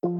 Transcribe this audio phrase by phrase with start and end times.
[0.00, 0.10] Hallo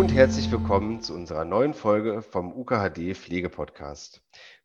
[0.00, 4.20] und herzlich willkommen zu unserer neuen Folge vom UKHD Pflegepodcast.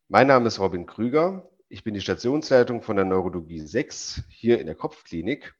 [0.08, 1.48] Mein Name ist Robin Krüger.
[1.68, 5.54] Ich bin die Stationsleitung von der Neurologie 6 hier in der Kopfklinik.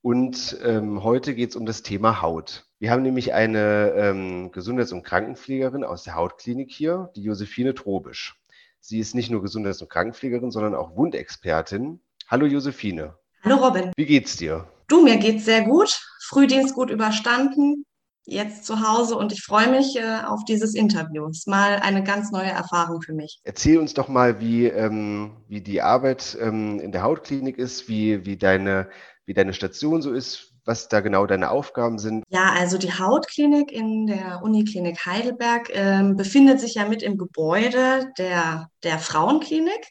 [0.00, 2.65] Und ähm, heute geht es um das Thema Haut.
[2.78, 8.38] Wir haben nämlich eine ähm, Gesundheits- und Krankenpflegerin aus der Hautklinik hier, die Josephine Trobisch.
[8.80, 12.00] Sie ist nicht nur Gesundheits- und Krankenpflegerin, sondern auch Wundexpertin.
[12.28, 13.16] Hallo Josephine.
[13.42, 13.92] Hallo Robin.
[13.96, 14.68] Wie geht's dir?
[14.88, 15.98] Du, mir geht's sehr gut.
[16.20, 17.86] Frühdienst gut überstanden
[18.26, 21.28] jetzt zu Hause und ich freue mich äh, auf dieses Interview.
[21.28, 23.40] Es ist mal eine ganz neue Erfahrung für mich.
[23.44, 28.26] Erzähl uns doch mal, wie, ähm, wie die Arbeit ähm, in der Hautklinik ist, wie,
[28.26, 28.90] wie, deine,
[29.24, 32.24] wie deine Station so ist, was da genau deine Aufgaben sind.
[32.28, 38.12] Ja, also die Hautklinik in der Uniklinik Heidelberg ähm, befindet sich ja mit im Gebäude
[38.18, 39.86] der, der Frauenklinik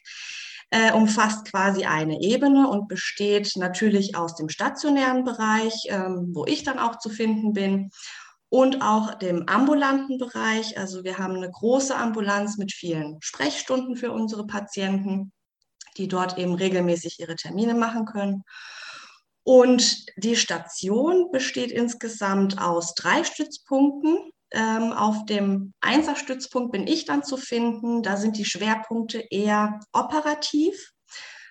[0.70, 6.62] äh, umfasst quasi eine Ebene und besteht natürlich aus dem stationären Bereich, ähm, wo ich
[6.62, 7.90] dann auch zu finden bin,
[8.48, 10.78] und auch dem ambulanten Bereich.
[10.78, 15.32] Also wir haben eine große Ambulanz mit vielen Sprechstunden für unsere Patienten,
[15.96, 18.44] die dort eben regelmäßig ihre Termine machen können.
[19.46, 24.32] Und die Station besteht insgesamt aus drei Stützpunkten.
[24.50, 28.02] Ähm, auf dem Einserstützpunkt bin ich dann zu finden.
[28.02, 30.90] Da sind die Schwerpunkte eher operativ.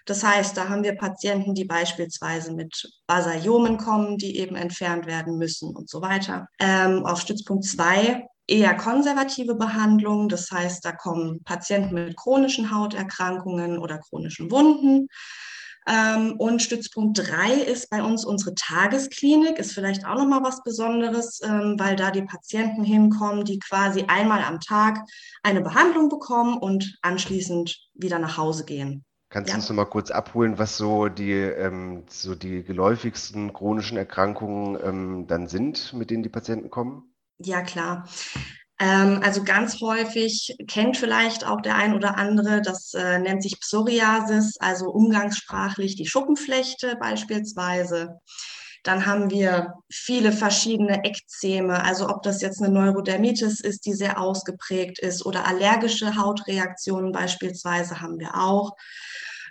[0.05, 5.37] Das heißt, da haben wir Patienten, die beispielsweise mit Basayomen kommen, die eben entfernt werden
[5.37, 6.47] müssen und so weiter.
[6.59, 10.27] Ähm, auf Stützpunkt 2 eher konservative Behandlung.
[10.27, 15.07] Das heißt, da kommen Patienten mit chronischen Hauterkrankungen oder chronischen Wunden.
[15.87, 21.41] Ähm, und Stützpunkt 3 ist bei uns unsere Tagesklinik, ist vielleicht auch nochmal was Besonderes,
[21.43, 24.99] ähm, weil da die Patienten hinkommen, die quasi einmal am Tag
[25.43, 29.05] eine Behandlung bekommen und anschließend wieder nach Hause gehen.
[29.29, 33.97] Kannst du uns noch mal kurz abholen, was so die, ähm, so die geläufigsten chronischen
[33.97, 37.13] Erkrankungen ähm, dann sind, mit denen die Patienten kommen?
[37.39, 38.07] Ja, klar.
[38.79, 43.59] Ähm, also ganz häufig kennt vielleicht auch der ein oder andere, das äh, nennt sich
[43.59, 48.19] Psoriasis, also umgangssprachlich die Schuppenflechte beispielsweise.
[48.83, 54.19] Dann haben wir viele verschiedene Ekzeme, also ob das jetzt eine Neurodermitis ist, die sehr
[54.19, 58.73] ausgeprägt ist oder allergische Hautreaktionen beispielsweise haben wir auch.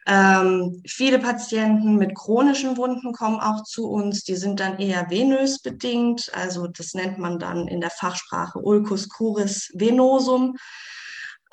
[0.06, 4.24] Ähm, viele Patienten mit chronischen Wunden kommen auch zu uns.
[4.24, 6.30] Die sind dann eher venös bedingt.
[6.34, 10.56] Also das nennt man dann in der Fachsprache Ulcus curis venosum.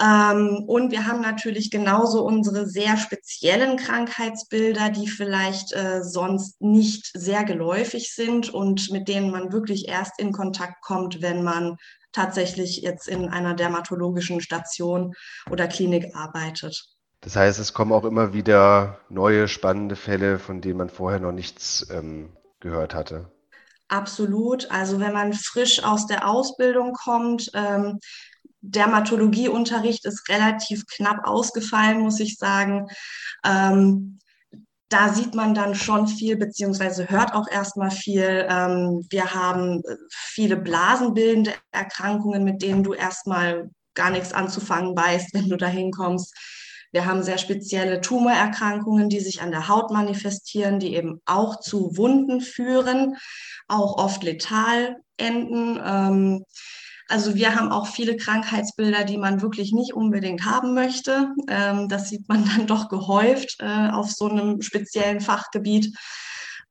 [0.01, 7.11] Ähm, und wir haben natürlich genauso unsere sehr speziellen Krankheitsbilder, die vielleicht äh, sonst nicht
[7.13, 11.77] sehr geläufig sind und mit denen man wirklich erst in Kontakt kommt, wenn man
[12.13, 15.13] tatsächlich jetzt in einer dermatologischen Station
[15.49, 16.90] oder Klinik arbeitet.
[17.21, 21.31] Das heißt, es kommen auch immer wieder neue spannende Fälle, von denen man vorher noch
[21.31, 23.31] nichts ähm, gehört hatte.
[23.87, 24.71] Absolut.
[24.71, 27.99] Also wenn man frisch aus der Ausbildung kommt, ähm,
[28.61, 32.87] Dermatologieunterricht ist relativ knapp ausgefallen, muss ich sagen.
[33.43, 34.19] Ähm,
[34.89, 38.45] da sieht man dann schon viel, beziehungsweise hört auch erstmal viel.
[38.49, 45.49] Ähm, wir haben viele blasenbildende Erkrankungen, mit denen du erstmal gar nichts anzufangen weißt, wenn
[45.49, 46.33] du da hinkommst.
[46.91, 51.95] Wir haben sehr spezielle Tumorerkrankungen, die sich an der Haut manifestieren, die eben auch zu
[51.97, 53.15] Wunden führen,
[53.67, 55.79] auch oft letal enden.
[55.83, 56.45] Ähm,
[57.07, 61.33] also wir haben auch viele Krankheitsbilder, die man wirklich nicht unbedingt haben möchte.
[61.47, 65.95] Ähm, das sieht man dann doch gehäuft äh, auf so einem speziellen Fachgebiet.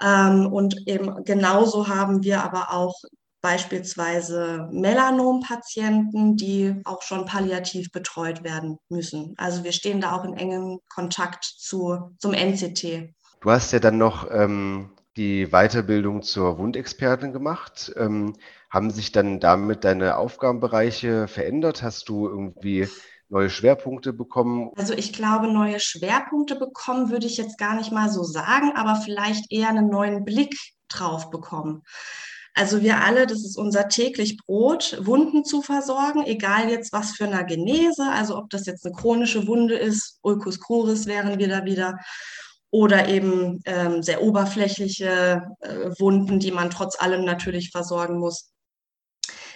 [0.02, 2.94] Ähm, und eben genauso haben wir aber auch
[3.42, 9.34] beispielsweise Melanompatienten, die auch schon palliativ betreut werden müssen.
[9.38, 13.14] Also wir stehen da auch in engem Kontakt zu, zum NCT.
[13.40, 17.92] Du hast ja dann noch ähm, die Weiterbildung zur Wundexpertin gemacht.
[17.96, 18.36] Ähm,
[18.68, 21.82] haben sich dann damit deine Aufgabenbereiche verändert?
[21.82, 22.88] Hast du irgendwie
[23.30, 24.70] neue Schwerpunkte bekommen?
[24.76, 28.96] Also ich glaube, neue Schwerpunkte bekommen würde ich jetzt gar nicht mal so sagen, aber
[28.96, 30.54] vielleicht eher einen neuen Blick
[30.88, 31.82] drauf bekommen.
[32.54, 37.24] Also wir alle, das ist unser täglich Brot, Wunden zu versorgen, egal jetzt was für
[37.24, 41.64] eine Genese, also ob das jetzt eine chronische Wunde ist, Ulcus cruris wären wir da
[41.64, 41.98] wieder,
[42.70, 48.52] oder eben ähm, sehr oberflächliche äh, Wunden, die man trotz allem natürlich versorgen muss.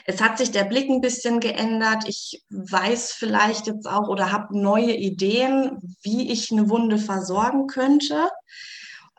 [0.07, 2.05] Es hat sich der Blick ein bisschen geändert.
[2.09, 8.29] Ich weiß vielleicht jetzt auch oder habe neue Ideen, wie ich eine Wunde versorgen könnte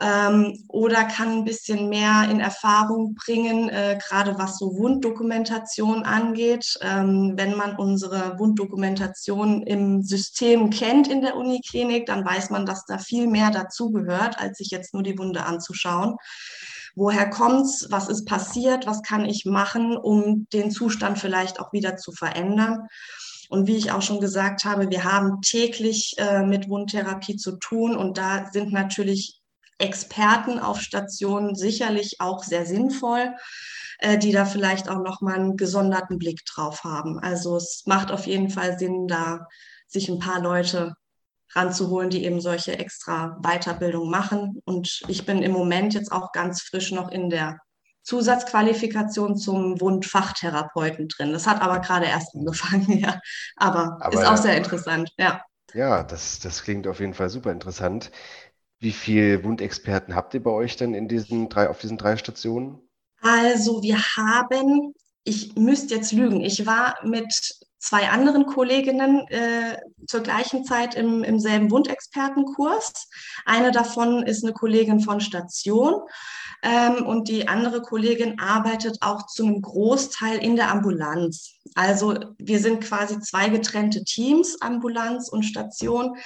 [0.01, 6.77] ähm, oder kann ein bisschen mehr in Erfahrung bringen, äh, gerade was so Wunddokumentation angeht.
[6.81, 12.85] Ähm, wenn man unsere Wunddokumentation im System kennt in der Uniklinik, dann weiß man, dass
[12.85, 16.15] da viel mehr dazugehört, als sich jetzt nur die Wunde anzuschauen.
[16.95, 17.87] Woher kommt's?
[17.89, 18.87] Was ist passiert?
[18.87, 22.87] Was kann ich machen, um den Zustand vielleicht auch wieder zu verändern?
[23.49, 27.95] Und wie ich auch schon gesagt habe, wir haben täglich äh, mit Wundtherapie zu tun
[27.95, 29.39] und da sind natürlich
[29.77, 33.33] Experten auf Stationen sicherlich auch sehr sinnvoll,
[33.99, 37.19] äh, die da vielleicht auch nochmal einen gesonderten Blick drauf haben.
[37.19, 39.47] Also es macht auf jeden Fall Sinn, da
[39.87, 40.93] sich ein paar Leute
[41.53, 44.61] ranzuholen, die eben solche extra Weiterbildung machen.
[44.65, 47.59] Und ich bin im Moment jetzt auch ganz frisch noch in der
[48.03, 51.33] Zusatzqualifikation zum Wundfachtherapeuten drin.
[51.33, 53.19] Das hat aber gerade erst angefangen, ja.
[53.55, 55.41] Aber, aber ist auch sehr interessant, ja.
[55.73, 58.11] Ja, das, das klingt auf jeden Fall super interessant.
[58.79, 62.79] Wie viele Wundexperten habt ihr bei euch denn in diesen drei, auf diesen drei Stationen?
[63.21, 64.93] Also wir haben,
[65.23, 67.33] ich müsste jetzt lügen, ich war mit
[67.79, 69.77] zwei anderen Kolleginnen äh,
[70.07, 73.07] zur gleichen Zeit im, im selben Wundexpertenkurs.
[73.45, 76.01] Eine davon ist eine Kollegin von Station
[76.63, 81.53] ähm, und die andere Kollegin arbeitet auch zu einem Großteil in der Ambulanz.
[81.75, 86.17] Also wir sind quasi zwei getrennte Teams, Ambulanz und Station.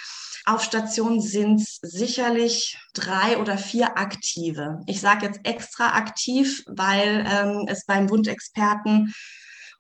[0.46, 4.80] Auf Station sind es sicherlich drei oder vier aktive.
[4.88, 9.14] Ich sage jetzt extra aktiv, weil ähm, es beim Wundexperten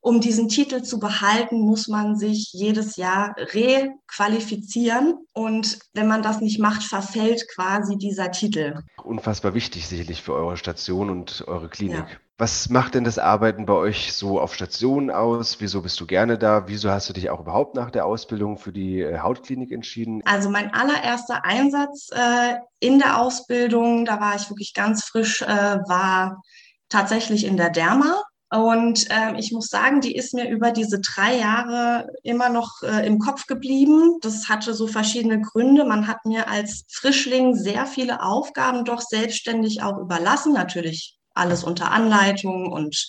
[0.01, 5.15] um diesen Titel zu behalten, muss man sich jedes Jahr requalifizieren.
[5.33, 8.81] Und wenn man das nicht macht, verfällt quasi dieser Titel.
[9.03, 11.97] Unfassbar wichtig sicherlich für eure Station und eure Klinik.
[11.97, 12.17] Ja.
[12.37, 15.57] Was macht denn das Arbeiten bei euch so auf Station aus?
[15.59, 16.69] Wieso bist du gerne da?
[16.69, 20.21] Wieso hast du dich auch überhaupt nach der Ausbildung für die äh, Hautklinik entschieden?
[20.23, 25.47] Also mein allererster Einsatz äh, in der Ausbildung, da war ich wirklich ganz frisch, äh,
[25.47, 26.41] war
[26.87, 28.23] tatsächlich in der Derma.
[28.51, 33.05] Und äh, ich muss sagen, die ist mir über diese drei Jahre immer noch äh,
[33.05, 34.17] im Kopf geblieben.
[34.21, 35.85] Das hatte so verschiedene Gründe.
[35.85, 40.53] Man hat mir als Frischling sehr viele Aufgaben doch selbstständig auch überlassen.
[40.53, 43.07] Natürlich alles unter Anleitung und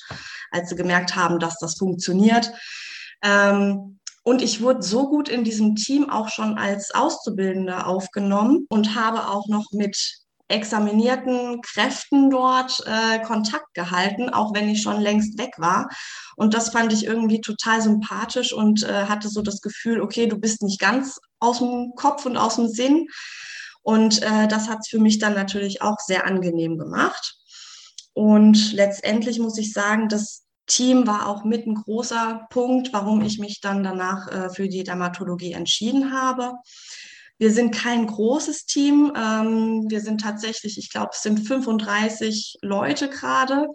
[0.51, 2.53] als sie gemerkt haben, dass das funktioniert.
[3.23, 8.95] Ähm, und ich wurde so gut in diesem Team auch schon als Auszubildende aufgenommen und
[8.95, 10.21] habe auch noch mit
[10.51, 15.89] examinierten Kräften dort äh, Kontakt gehalten, auch wenn ich schon längst weg war.
[16.37, 20.39] Und das fand ich irgendwie total sympathisch und äh, hatte so das Gefühl, okay, du
[20.39, 23.07] bist nicht ganz aus dem Kopf und aus dem Sinn.
[23.83, 27.37] Und äh, das hat es für mich dann natürlich auch sehr angenehm gemacht.
[28.13, 33.39] Und letztendlich muss ich sagen, das Team war auch mit ein großer Punkt, warum ich
[33.39, 36.55] mich dann danach äh, für die Dermatologie entschieden habe.
[37.41, 39.15] Wir sind kein großes Team.
[39.17, 43.67] Ähm, wir sind tatsächlich, ich glaube, es sind 35 Leute gerade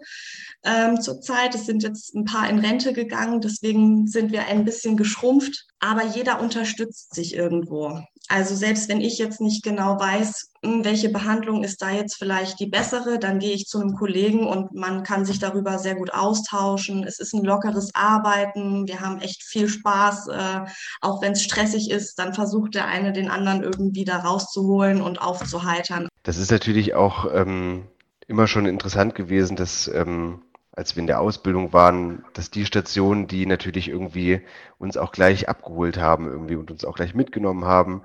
[0.62, 1.52] ähm, zurzeit.
[1.56, 5.66] Es sind jetzt ein paar in Rente gegangen, deswegen sind wir ein bisschen geschrumpft.
[5.80, 8.00] Aber jeder unterstützt sich irgendwo.
[8.28, 12.58] Also selbst wenn ich jetzt nicht genau weiß, hm, welche Behandlung ist da jetzt vielleicht
[12.58, 16.12] die bessere, dann gehe ich zu einem Kollegen und man kann sich darüber sehr gut
[16.12, 17.04] austauschen.
[17.04, 18.88] Es ist ein lockeres Arbeiten.
[18.88, 20.28] Wir haben echt viel Spaß.
[20.28, 20.60] Äh,
[21.00, 25.20] auch wenn es stressig ist, dann versucht der eine den anderen irgendwie da rauszuholen und
[25.20, 26.08] aufzuheitern.
[26.22, 27.86] Das ist natürlich auch ähm,
[28.26, 30.42] immer schon interessant gewesen, dass ähm,
[30.76, 34.42] als wir in der Ausbildung waren, dass die Stationen, die natürlich irgendwie
[34.78, 38.02] uns auch gleich abgeholt haben irgendwie und uns auch gleich mitgenommen haben,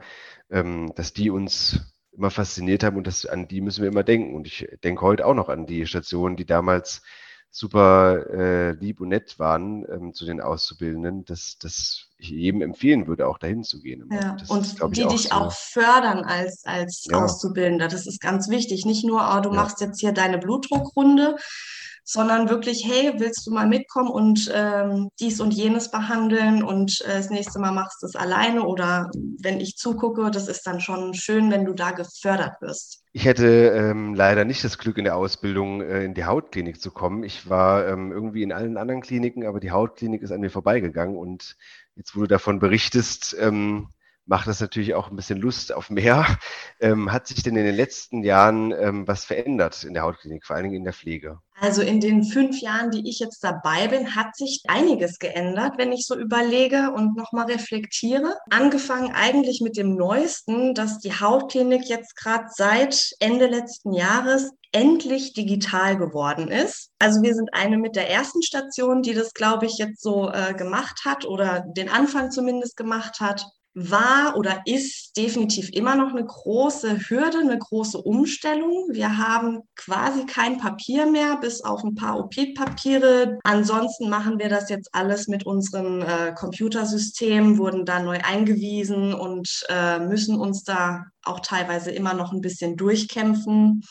[0.50, 1.82] ähm, dass die uns
[2.14, 4.36] immer fasziniert haben und das, an die müssen wir immer denken.
[4.36, 7.02] Und ich denke heute auch noch an die Stationen, die damals
[7.50, 13.08] super äh, lieb und nett waren ähm, zu den Auszubildenden, dass, dass ich jedem empfehlen
[13.08, 14.10] würde, auch dahin zu gehen.
[14.10, 15.36] Ja, das und die auch dich so.
[15.36, 17.22] auch fördern als, als ja.
[17.22, 17.90] Auszubildender.
[17.90, 18.86] Das ist ganz wichtig.
[18.86, 19.56] Nicht nur, oh, du ja.
[19.56, 21.36] machst jetzt hier deine Blutdruckrunde,
[22.04, 27.18] sondern wirklich, hey, willst du mal mitkommen und ähm, dies und jenes behandeln und äh,
[27.18, 29.10] das nächste Mal machst du es alleine oder
[29.42, 33.04] wenn ich zugucke, das ist dann schon schön, wenn du da gefördert wirst.
[33.14, 36.92] Ich hätte ähm, leider nicht das Glück in der Ausbildung äh, in die Hautklinik zu
[36.92, 37.24] kommen.
[37.24, 41.18] Ich war ähm, irgendwie in allen anderen Kliniken, aber die Hautklinik ist an mir vorbeigegangen
[41.18, 41.58] und
[41.96, 43.90] jetzt, wo du davon berichtest, ähm,
[44.26, 46.26] macht das natürlich auch ein bisschen Lust auf mehr.
[46.84, 50.56] Ähm, hat sich denn in den letzten Jahren ähm, was verändert in der Hautklinik, vor
[50.56, 51.38] allen Dingen in der Pflege?
[51.60, 55.92] Also in den fünf Jahren, die ich jetzt dabei bin, hat sich einiges geändert, wenn
[55.92, 58.36] ich so überlege und nochmal reflektiere.
[58.50, 65.34] Angefangen eigentlich mit dem Neuesten, dass die Hautklinik jetzt gerade seit Ende letzten Jahres endlich
[65.34, 66.90] digital geworden ist.
[66.98, 70.54] Also wir sind eine mit der ersten Stationen, die das, glaube ich, jetzt so äh,
[70.54, 73.46] gemacht hat oder den Anfang zumindest gemacht hat.
[73.74, 78.90] War oder ist definitiv immer noch eine große Hürde, eine große Umstellung.
[78.92, 83.40] Wir haben quasi kein Papier mehr, bis auf ein paar OP-Papiere.
[83.44, 89.64] Ansonsten machen wir das jetzt alles mit unserem äh, Computersystem, wurden da neu eingewiesen und
[89.70, 93.84] äh, müssen uns da auch teilweise immer noch ein bisschen durchkämpfen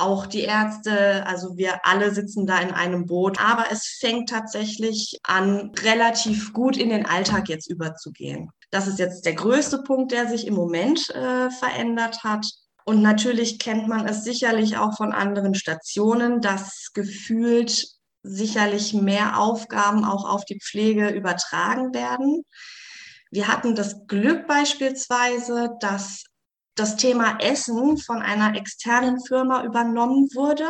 [0.00, 3.40] auch die Ärzte, also wir alle sitzen da in einem Boot.
[3.40, 8.50] Aber es fängt tatsächlich an, relativ gut in den Alltag jetzt überzugehen.
[8.70, 12.46] Das ist jetzt der größte Punkt, der sich im Moment äh, verändert hat.
[12.84, 17.86] Und natürlich kennt man es sicherlich auch von anderen Stationen, dass gefühlt
[18.22, 22.44] sicherlich mehr Aufgaben auch auf die Pflege übertragen werden.
[23.30, 26.24] Wir hatten das Glück beispielsweise, dass
[26.80, 30.64] das Thema Essen von einer externen Firma übernommen wurde.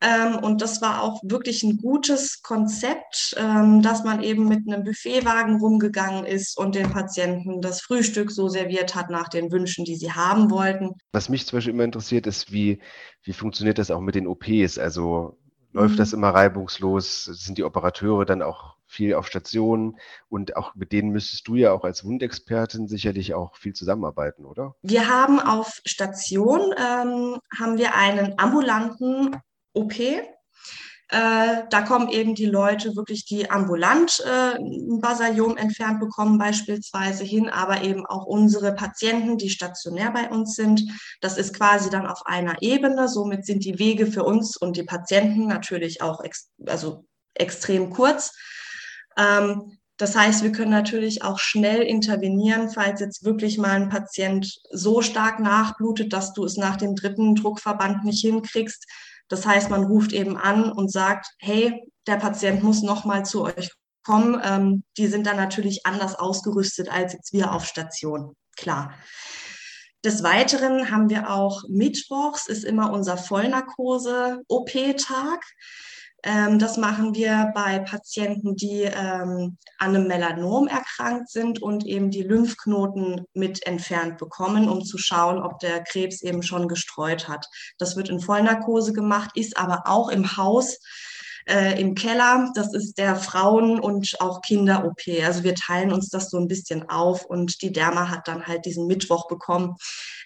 [0.00, 4.84] Ähm, und das war auch wirklich ein gutes Konzept, ähm, dass man eben mit einem
[4.84, 9.96] Buffetwagen rumgegangen ist und den Patienten das Frühstück so serviert hat nach den Wünschen, die
[9.96, 10.94] sie haben wollten.
[11.12, 12.80] Was mich zum Beispiel immer interessiert, ist, wie,
[13.22, 14.78] wie funktioniert das auch mit den OPs?
[14.78, 15.38] Also
[15.72, 15.98] läuft mhm.
[15.98, 17.24] das immer reibungslos?
[17.24, 19.96] Sind die Operateure dann auch viel auf Stationen
[20.28, 24.74] und auch mit denen müsstest du ja auch als Wundexpertin sicherlich auch viel zusammenarbeiten, oder?
[24.82, 29.36] Wir haben auf Station ähm, haben wir einen ambulanten
[29.72, 29.98] OP.
[29.98, 37.24] Äh, da kommen eben die Leute wirklich, die ambulant äh, ein Basaliom entfernt bekommen beispielsweise
[37.24, 40.82] hin, aber eben auch unsere Patienten, die stationär bei uns sind.
[41.20, 43.08] Das ist quasi dann auf einer Ebene.
[43.08, 48.32] Somit sind die Wege für uns und die Patienten natürlich auch ex also extrem kurz.
[49.16, 54.60] Ähm, das heißt, wir können natürlich auch schnell intervenieren, falls jetzt wirklich mal ein Patient
[54.70, 58.86] so stark nachblutet, dass du es nach dem dritten Druckverband nicht hinkriegst.
[59.28, 63.44] Das heißt, man ruft eben an und sagt, hey, der Patient muss noch mal zu
[63.44, 63.70] euch
[64.04, 64.40] kommen.
[64.42, 68.34] Ähm, die sind dann natürlich anders ausgerüstet als jetzt wir auf Station.
[68.56, 68.92] Klar.
[70.04, 75.44] Des Weiteren haben wir auch Mittwochs ist immer unser Vollnarkose-OP-Tag.
[76.24, 82.10] Ähm, das machen wir bei Patienten, die ähm, an einem Melanom erkrankt sind und eben
[82.10, 87.46] die Lymphknoten mit entfernt bekommen, um zu schauen, ob der Krebs eben schon gestreut hat.
[87.78, 90.78] Das wird in Vollnarkose gemacht, ist aber auch im Haus
[91.46, 92.50] äh, im Keller.
[92.54, 95.00] Das ist der Frauen- und auch Kinder-OP.
[95.24, 98.64] Also wir teilen uns das so ein bisschen auf und die Derma hat dann halt
[98.64, 99.76] diesen Mittwoch bekommen,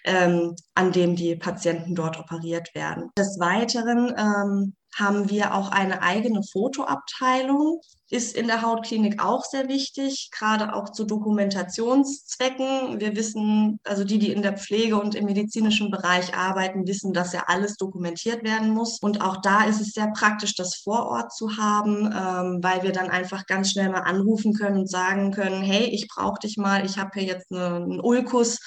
[0.05, 3.09] ähm, an dem die Patienten dort operiert werden.
[3.17, 7.81] Des Weiteren ähm, haben wir auch eine eigene Fotoabteilung.
[8.09, 13.01] Ist in der Hautklinik auch sehr wichtig, gerade auch zu Dokumentationszwecken.
[13.01, 17.33] Wir wissen, also die, die in der Pflege und im medizinischen Bereich arbeiten, wissen, dass
[17.33, 18.99] ja alles dokumentiert werden muss.
[18.99, 22.93] Und auch da ist es sehr praktisch, das vor Ort zu haben, ähm, weil wir
[22.93, 26.85] dann einfach ganz schnell mal anrufen können und sagen können, hey, ich brauche dich mal,
[26.85, 28.59] ich habe hier jetzt eine, einen Ulkus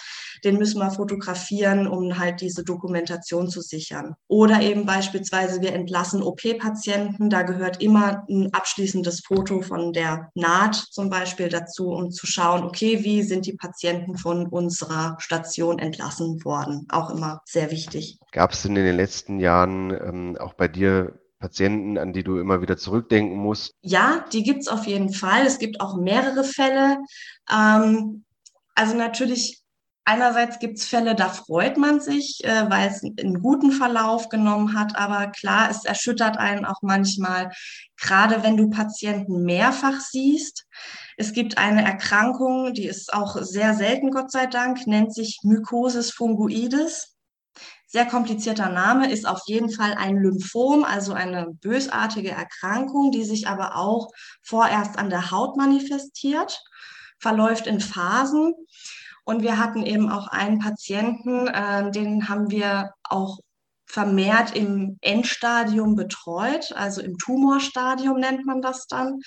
[0.44, 4.14] den müssen wir fotografieren, um halt diese Dokumentation zu sichern.
[4.28, 10.74] Oder eben beispielsweise, wir entlassen OP-Patienten, da gehört immer ein abschließendes Foto von der Naht
[10.74, 16.44] zum Beispiel dazu, um zu schauen, okay, wie sind die Patienten von unserer Station entlassen
[16.44, 16.86] worden?
[16.90, 18.18] Auch immer sehr wichtig.
[18.32, 22.38] Gab es denn in den letzten Jahren ähm, auch bei dir Patienten, an die du
[22.38, 23.72] immer wieder zurückdenken musst?
[23.80, 25.46] Ja, die gibt es auf jeden Fall.
[25.46, 26.98] Es gibt auch mehrere Fälle.
[27.50, 28.24] Ähm,
[28.74, 29.60] also natürlich
[30.04, 34.78] Einerseits gibt es Fälle, da freut man sich, äh, weil es einen guten Verlauf genommen
[34.78, 34.96] hat.
[34.96, 37.50] Aber klar, es erschüttert einen auch manchmal,
[37.96, 40.66] gerade wenn du Patienten mehrfach siehst.
[41.16, 46.10] Es gibt eine Erkrankung, die ist auch sehr selten, Gott sei Dank, nennt sich Mycosis
[46.10, 47.14] fungoides.
[47.86, 53.48] Sehr komplizierter Name, ist auf jeden Fall ein Lymphom, also eine bösartige Erkrankung, die sich
[53.48, 54.10] aber auch
[54.42, 56.62] vorerst an der Haut manifestiert,
[57.18, 58.54] verläuft in Phasen.
[59.30, 63.38] Und wir hatten eben auch einen Patienten, äh, den haben wir auch
[63.86, 69.20] vermehrt im Endstadium betreut, also im Tumorstadium nennt man das dann.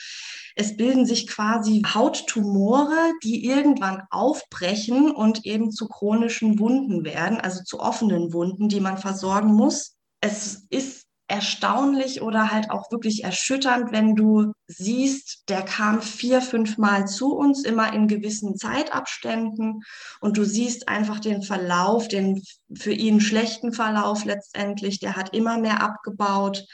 [0.55, 7.63] Es bilden sich quasi Hauttumore, die irgendwann aufbrechen und eben zu chronischen Wunden werden, also
[7.63, 9.95] zu offenen Wunden, die man versorgen muss.
[10.19, 16.77] Es ist erstaunlich oder halt auch wirklich erschütternd, wenn du siehst, der kam vier, fünf
[16.77, 19.81] Mal zu uns, immer in gewissen Zeitabständen
[20.19, 22.43] und du siehst einfach den Verlauf, den
[22.75, 26.65] für ihn schlechten Verlauf letztendlich, der hat immer mehr abgebaut.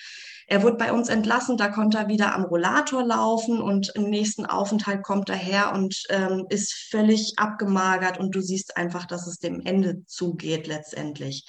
[0.47, 4.47] Er wurde bei uns entlassen, da konnte er wieder am Rollator laufen und im nächsten
[4.47, 9.37] Aufenthalt kommt er her und ähm, ist völlig abgemagert und du siehst einfach, dass es
[9.37, 11.45] dem Ende zugeht letztendlich.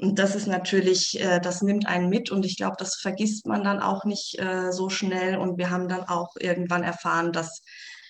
[0.00, 3.64] Und das ist natürlich, äh, das nimmt einen mit und ich glaube, das vergisst man
[3.64, 5.36] dann auch nicht äh, so schnell.
[5.36, 7.62] Und wir haben dann auch irgendwann erfahren, dass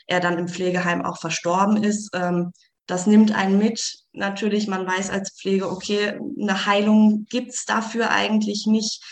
[0.07, 2.11] er dann im Pflegeheim auch verstorben ist.
[2.14, 2.52] Ähm,
[2.87, 4.04] das nimmt einen mit.
[4.12, 9.02] Natürlich, man weiß als Pflege, okay, eine Heilung gibt's dafür eigentlich nicht.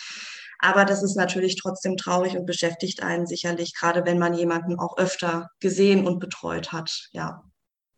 [0.58, 4.96] Aber das ist natürlich trotzdem traurig und beschäftigt einen sicherlich, gerade wenn man jemanden auch
[4.96, 7.08] öfter gesehen und betreut hat.
[7.12, 7.44] Ja.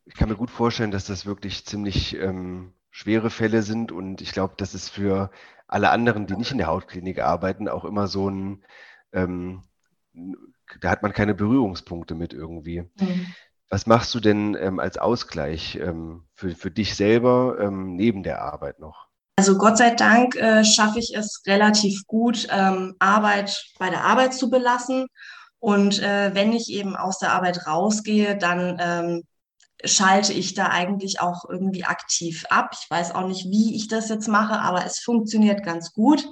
[0.04, 4.33] Ich kann mir gut vorstellen, dass das wirklich ziemlich ähm, schwere Fälle sind und ich
[4.33, 5.30] glaube, das ist für
[5.66, 8.64] alle anderen, die nicht in der Hautklinik arbeiten, auch immer so ein,
[9.12, 9.62] ähm,
[10.80, 12.83] da hat man keine Berührungspunkte mit irgendwie.
[12.99, 13.26] Mhm.
[13.71, 18.40] Was machst du denn ähm, als Ausgleich ähm, für, für dich selber ähm, neben der
[18.40, 19.09] Arbeit noch?
[19.37, 24.35] Also Gott sei Dank äh, schaffe ich es relativ gut, ähm, Arbeit bei der Arbeit
[24.35, 25.07] zu belassen.
[25.61, 29.23] Und äh, wenn ich eben aus der Arbeit rausgehe, dann ähm,
[29.85, 32.70] schalte ich da eigentlich auch irgendwie aktiv ab.
[32.73, 36.28] Ich weiß auch nicht, wie ich das jetzt mache, aber es funktioniert ganz gut.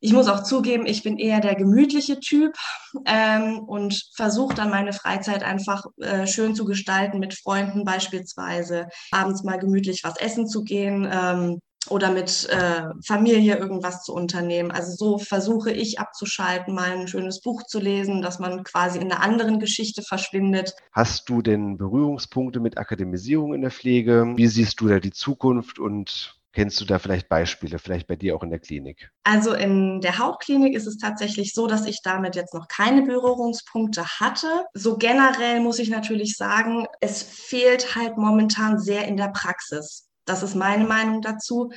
[0.00, 2.56] Ich muss auch zugeben, ich bin eher der gemütliche Typ
[3.04, 9.42] ähm, und versuche dann meine Freizeit einfach äh, schön zu gestalten mit Freunden beispielsweise, abends
[9.42, 11.58] mal gemütlich was essen zu gehen, ähm,
[11.88, 14.70] oder mit äh, Familie irgendwas zu unternehmen.
[14.70, 19.10] Also so versuche ich abzuschalten, mal ein schönes Buch zu lesen, dass man quasi in
[19.10, 20.74] einer anderen Geschichte verschwindet.
[20.92, 24.34] Hast du denn Berührungspunkte mit Akademisierung in der Pflege?
[24.36, 28.34] Wie siehst du da die Zukunft und Kennst du da vielleicht Beispiele, vielleicht bei dir
[28.34, 29.12] auch in der Klinik?
[29.22, 34.04] Also in der Hautklinik ist es tatsächlich so, dass ich damit jetzt noch keine Berührungspunkte
[34.04, 34.64] hatte.
[34.72, 40.07] So generell muss ich natürlich sagen, es fehlt halt momentan sehr in der Praxis.
[40.28, 41.70] Das ist meine Meinung dazu.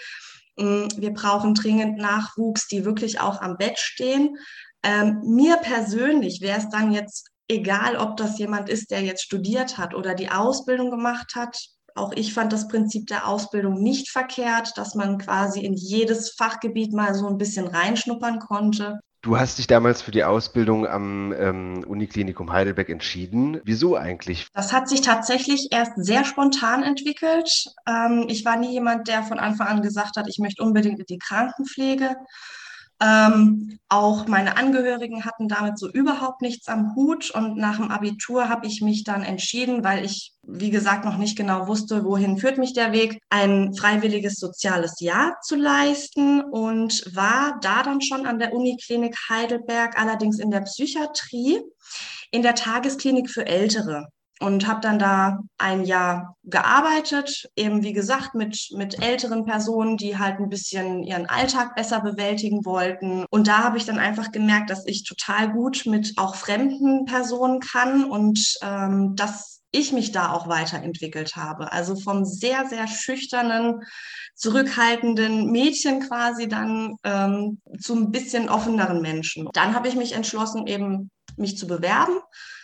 [0.58, 4.38] Mm, wir brauchen dringend Nachwuchs, die wirklich auch am Bett stehen.
[4.84, 9.78] Ähm, mir persönlich wäre es dann jetzt egal, ob das jemand ist, der jetzt studiert
[9.78, 11.58] hat oder die Ausbildung gemacht hat.
[11.94, 16.94] Auch ich fand das Prinzip der Ausbildung nicht verkehrt, dass man quasi in jedes Fachgebiet
[16.94, 19.00] mal so ein bisschen reinschnuppern konnte.
[19.24, 23.62] Du hast dich damals für die Ausbildung am ähm, Uniklinikum Heidelberg entschieden.
[23.64, 24.48] Wieso eigentlich?
[24.54, 27.66] Das hat sich tatsächlich erst sehr spontan entwickelt.
[27.88, 31.06] Ähm, ich war nie jemand, der von Anfang an gesagt hat, ich möchte unbedingt in
[31.06, 32.16] die Krankenpflege.
[33.02, 37.32] Ähm, auch meine Angehörigen hatten damit so überhaupt nichts am Hut.
[37.32, 41.36] Und nach dem Abitur habe ich mich dann entschieden, weil ich, wie gesagt, noch nicht
[41.36, 47.60] genau wusste, wohin führt mich der Weg, ein freiwilliges soziales Jahr zu leisten und war
[47.62, 51.60] da dann schon an der Uniklinik Heidelberg, allerdings in der Psychiatrie,
[52.30, 54.08] in der Tagesklinik für Ältere
[54.42, 60.18] und habe dann da ein Jahr gearbeitet, eben wie gesagt mit, mit älteren Personen, die
[60.18, 63.26] halt ein bisschen ihren Alltag besser bewältigen wollten.
[63.30, 67.60] Und da habe ich dann einfach gemerkt, dass ich total gut mit auch fremden Personen
[67.60, 71.72] kann und ähm, dass ich mich da auch weiterentwickelt habe.
[71.72, 73.82] Also vom sehr, sehr schüchternen,
[74.36, 79.48] zurückhaltenden Mädchen quasi dann ähm, zum bisschen offeneren Menschen.
[79.54, 82.20] Dann habe ich mich entschlossen, eben mich zu bewerben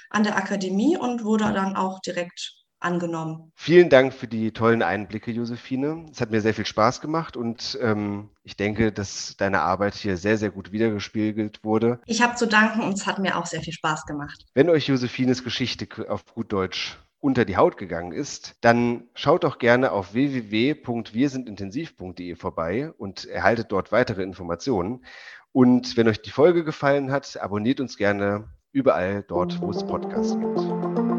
[0.10, 3.52] an der Akademie und wurde dann auch direkt angenommen.
[3.56, 6.06] Vielen Dank für die tollen Einblicke, Josephine.
[6.12, 10.16] Es hat mir sehr viel Spaß gemacht und ähm, ich denke, dass deine Arbeit hier
[10.18, 12.00] sehr, sehr gut wiedergespiegelt wurde.
[12.06, 14.46] Ich habe zu danken und es hat mir auch sehr viel Spaß gemacht.
[14.54, 19.58] Wenn euch Josephines Geschichte auf gut Deutsch unter die Haut gegangen ist, dann schaut doch
[19.58, 25.04] gerne auf www.wirsindintensiv.de vorbei und erhaltet dort weitere Informationen.
[25.52, 30.38] Und wenn euch die Folge gefallen hat, abonniert uns gerne überall dort, wo es Podcasts
[30.40, 31.17] gibt.